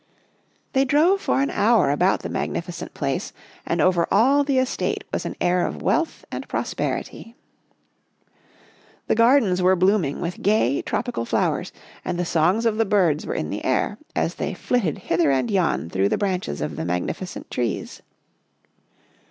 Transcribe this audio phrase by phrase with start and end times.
[0.73, 3.33] They drove for an hour about the magnificent place,
[3.67, 7.35] and over all the estate was an air of wealth and prosperity.
[9.05, 11.71] The gardens were blooming with gay, trop ical flowers,
[12.03, 15.51] and the songs of the birds were in the air, as they flitted hither and
[15.51, 18.01] yon through the branches of the magnificent trees.